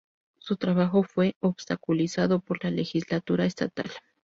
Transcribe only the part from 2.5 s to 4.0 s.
la legislatura estatal.